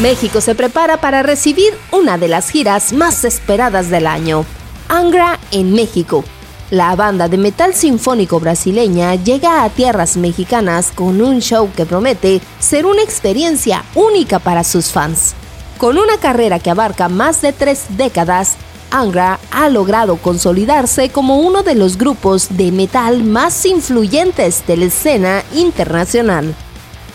México 0.00 0.40
se 0.40 0.56
prepara 0.56 0.96
para 0.96 1.22
recibir 1.22 1.72
una 1.92 2.18
de 2.18 2.26
las 2.26 2.50
giras 2.50 2.92
más 2.92 3.24
esperadas 3.24 3.90
del 3.90 4.08
año, 4.08 4.44
Angra 4.88 5.38
en 5.52 5.72
México. 5.72 6.24
La 6.70 6.96
banda 6.96 7.28
de 7.28 7.38
metal 7.38 7.74
sinfónico 7.74 8.40
brasileña 8.40 9.14
llega 9.14 9.62
a 9.62 9.70
tierras 9.70 10.16
mexicanas 10.16 10.90
con 10.92 11.22
un 11.22 11.40
show 11.40 11.70
que 11.76 11.86
promete 11.86 12.40
ser 12.58 12.86
una 12.86 13.02
experiencia 13.02 13.84
única 13.94 14.40
para 14.40 14.64
sus 14.64 14.90
fans. 14.90 15.34
Con 15.78 15.96
una 15.96 16.18
carrera 16.18 16.58
que 16.58 16.70
abarca 16.70 17.08
más 17.08 17.40
de 17.40 17.52
tres 17.52 17.84
décadas, 17.90 18.56
Angra 18.90 19.38
ha 19.52 19.68
logrado 19.68 20.16
consolidarse 20.16 21.10
como 21.10 21.38
uno 21.38 21.62
de 21.62 21.76
los 21.76 21.98
grupos 21.98 22.48
de 22.56 22.72
metal 22.72 23.22
más 23.22 23.64
influyentes 23.64 24.66
de 24.66 24.76
la 24.76 24.84
escena 24.86 25.44
internacional. 25.54 26.52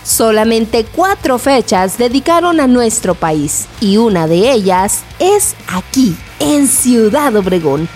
Solamente 0.04 0.86
cuatro 0.86 1.38
fechas 1.38 1.98
dedicaron 1.98 2.60
a 2.60 2.68
nuestro 2.68 3.16
país 3.16 3.68
y 3.82 3.98
una 3.98 4.28
de 4.28 4.52
ellas 4.52 5.02
es 5.20 5.56
aquí, 5.68 6.16
en 6.40 6.68
Ciudad 6.68 7.36
Obregón. 7.36 7.88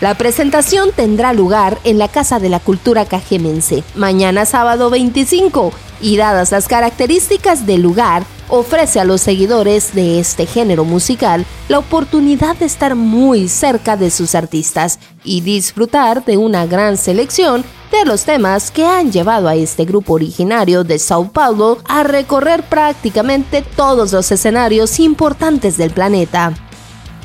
La 0.00 0.14
presentación 0.14 0.92
tendrá 0.92 1.34
lugar 1.34 1.78
en 1.84 1.98
la 1.98 2.08
Casa 2.08 2.38
de 2.38 2.48
la 2.48 2.58
Cultura 2.58 3.04
Cajemense, 3.04 3.84
mañana 3.94 4.46
sábado 4.46 4.88
25, 4.88 5.72
y 6.00 6.16
dadas 6.16 6.52
las 6.52 6.68
características 6.68 7.66
del 7.66 7.82
lugar, 7.82 8.24
ofrece 8.50 9.00
a 9.00 9.04
los 9.04 9.20
seguidores 9.20 9.94
de 9.94 10.18
este 10.18 10.46
género 10.46 10.84
musical 10.84 11.46
la 11.68 11.78
oportunidad 11.78 12.56
de 12.56 12.66
estar 12.66 12.94
muy 12.96 13.48
cerca 13.48 13.96
de 13.96 14.10
sus 14.10 14.34
artistas 14.34 14.98
y 15.24 15.40
disfrutar 15.40 16.24
de 16.24 16.36
una 16.36 16.66
gran 16.66 16.96
selección 16.96 17.64
de 17.92 18.04
los 18.04 18.24
temas 18.24 18.70
que 18.70 18.86
han 18.86 19.10
llevado 19.10 19.48
a 19.48 19.54
este 19.54 19.84
grupo 19.84 20.14
originario 20.14 20.84
de 20.84 20.98
Sao 20.98 21.30
Paulo 21.30 21.78
a 21.88 22.02
recorrer 22.02 22.62
prácticamente 22.64 23.62
todos 23.62 24.12
los 24.12 24.30
escenarios 24.30 25.00
importantes 25.00 25.76
del 25.76 25.90
planeta. 25.90 26.52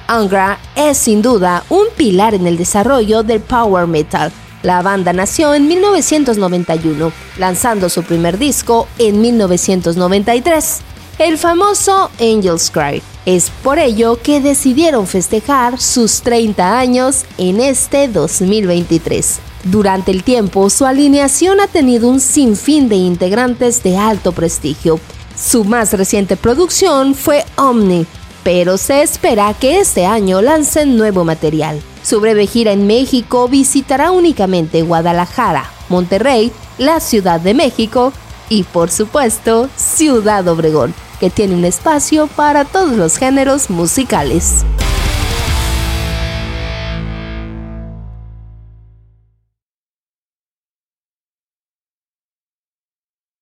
Angra 0.08 0.60
es 0.76 0.98
sin 0.98 1.22
duda 1.22 1.64
un 1.70 1.86
pilar 1.98 2.36
en 2.36 2.46
el 2.46 2.58
desarrollo 2.58 3.24
del 3.24 3.42
power 3.42 3.88
metal. 3.88 4.32
La 4.62 4.82
banda 4.82 5.14
nació 5.14 5.54
en 5.54 5.68
1991, 5.68 7.12
lanzando 7.38 7.90
su 7.90 8.04
primer 8.04 8.38
disco 8.38 8.88
en 8.98 9.22
1993, 9.22 10.82
el 11.18 11.38
famoso 11.38 12.10
Angel's 12.20 12.70
Cry. 12.70 13.02
Es 13.26 13.50
por 13.64 13.80
ello 13.80 14.20
que 14.22 14.42
decidieron 14.42 15.08
festejar 15.08 15.80
sus 15.80 16.22
30 16.22 16.78
años 16.78 17.24
en 17.38 17.62
este 17.62 18.08
2023. 18.08 19.40
Durante 19.64 20.12
el 20.12 20.24
tiempo, 20.24 20.70
su 20.70 20.86
alineación 20.86 21.60
ha 21.60 21.68
tenido 21.68 22.10
un 22.10 22.20
sinfín 22.20 22.88
de 22.90 22.98
integrantes 22.98 23.82
de 23.82 23.98
alto 23.98 24.32
prestigio. 24.32 25.00
Su 25.36 25.64
más 25.64 25.94
reciente 25.94 26.38
producción 26.38 27.16
fue 27.16 27.46
Omni, 27.56 28.06
pero 28.44 28.78
se 28.78 29.02
espera 29.02 29.56
que 29.60 29.80
este 29.80 30.06
año 30.06 30.42
lancen 30.42 30.98
nuevo 30.98 31.24
material. 31.24 31.82
Su 32.04 32.20
breve 32.20 32.46
gira 32.46 32.74
en 32.74 32.86
México 32.86 33.48
visitará 33.48 34.12
únicamente 34.12 34.84
Guadalajara, 34.84 35.72
Monterrey, 35.90 36.52
la 36.78 37.00
Ciudad 37.00 37.40
de 37.40 37.56
México 37.56 38.14
y 38.50 38.64
por 38.64 38.92
supuesto 38.92 39.70
Ciudad 39.76 40.48
Obregón, 40.48 40.94
que 41.20 41.30
tiene 41.30 41.56
un 41.56 41.66
espacio 41.66 42.28
para 42.28 42.66
todos 42.66 42.94
los 42.94 43.18
géneros 43.18 43.70
musicales. 43.70 44.66